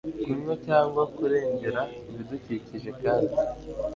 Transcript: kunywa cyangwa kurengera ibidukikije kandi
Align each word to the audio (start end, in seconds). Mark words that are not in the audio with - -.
kunywa 0.23 0.53
cyangwa 0.65 1.01
kurengera 1.15 1.81
ibidukikije 2.11 2.89
kandi 3.03 3.35